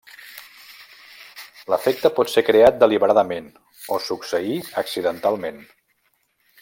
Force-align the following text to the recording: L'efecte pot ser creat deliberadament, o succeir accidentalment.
L'efecte 1.73 2.11
pot 2.19 2.33
ser 2.35 2.43
creat 2.47 2.79
deliberadament, 2.85 3.53
o 3.97 4.01
succeir 4.07 4.57
accidentalment. 4.85 5.61